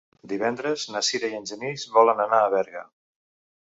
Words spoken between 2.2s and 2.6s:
anar a